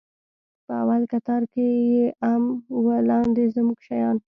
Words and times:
په 0.65 0.71
اول 0.81 1.01
کتار 1.11 1.41
کښې 1.51 1.67
يې 1.91 2.05
ام 2.31 2.43
و 2.83 2.85
لاندې 3.09 3.43
زموږ 3.55 3.79
شيان. 3.87 4.17